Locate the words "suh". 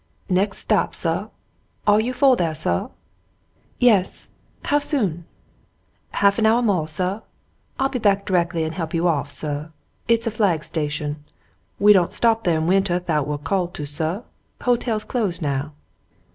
0.95-1.27, 2.55-2.89, 6.87-7.19, 9.29-9.67, 13.85-14.21